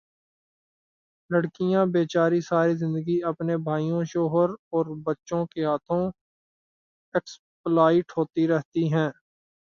[1.29, 6.01] لڑکیاں بے چاری ساری زندگی اپنے بھائیوں، شوہر اور بچوں کے ہاتھوں
[7.15, 9.09] ایکسپلائٹ ہوتی رہتی ہیں